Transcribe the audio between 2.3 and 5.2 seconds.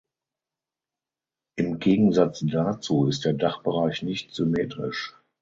dazu ist der Dachbereich nicht symmetrisch.